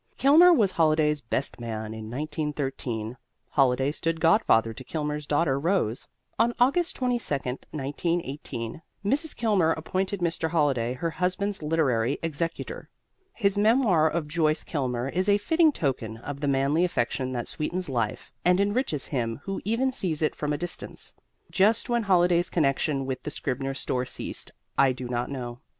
[0.17, 3.17] Kilmer was Holliday's best man in 1913;
[3.49, 6.07] Holliday stood godfather to Kilmer's daughter Rose.
[6.39, 6.91] On Aug.
[6.91, 7.23] 22,
[7.69, 9.35] 1918, Mrs.
[9.35, 10.49] Kilmer appointed Mr.
[10.49, 12.89] Holliday her husband's literary executor.
[13.33, 17.87] His memoir of Joyce Kilmer is a fitting token of the manly affection that sweetens
[17.87, 21.13] life and enriches him who even sees it from a distance.
[21.51, 24.49] Just when Holliday's connection with the Scribner store ceased
[24.79, 25.59] I do not know.